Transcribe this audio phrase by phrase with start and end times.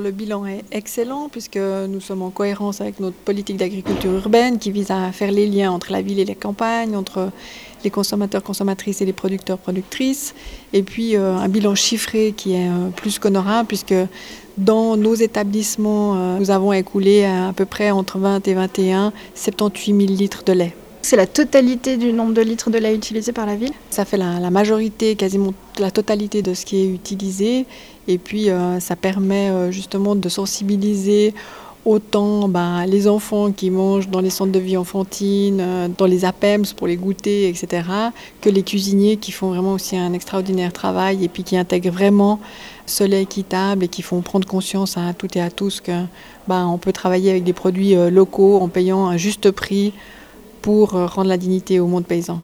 [0.00, 4.70] Le bilan est excellent puisque nous sommes en cohérence avec notre politique d'agriculture urbaine qui
[4.70, 7.32] vise à faire les liens entre la ville et les campagnes, entre
[7.82, 10.36] les consommateurs, consommatrices et les producteurs, productrices.
[10.72, 13.96] Et puis euh, un bilan chiffré qui est euh, plus qu'honorable puisque
[14.56, 20.06] dans nos établissements, euh, nous avons écoulé à, peu près entre 20 et 21 78
[20.06, 20.76] 000 litres de lait.
[21.08, 24.18] C'est la totalité du nombre de litres de lait utilisé par la ville Ça fait
[24.18, 27.64] la, majorité, quasiment la totalité de ce qui est utilisé.
[28.08, 28.48] Et puis
[28.78, 31.32] ça permet justement de sensibiliser
[31.88, 36.24] autant bah, les enfants qui mangent dans les centres de vie enfantine, euh, dans les
[36.24, 37.82] APEMS pour les goûter, etc.,
[38.40, 42.40] que les cuisiniers qui font vraiment aussi un extraordinaire travail et puis qui intègrent vraiment
[42.84, 45.92] ce lait équitable et qui font prendre conscience à toutes et à tous que
[46.46, 49.94] bah, on peut travailler avec des produits euh, locaux en payant un juste prix
[50.68, 52.36] pour euh, rendre la dignité au monde paysan.